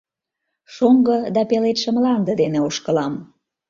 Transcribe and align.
Шоҥго 0.73 1.17
да 1.35 1.41
пеледше 1.49 1.89
мланде 1.97 2.33
дене 2.41 2.59
Ошкылам… 2.67 3.13